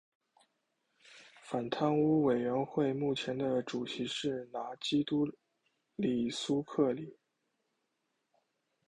[1.43, 4.73] 反贪污委员会目前的主席是拿
[5.05, 5.37] 督斯
[5.95, 7.19] 里苏克里。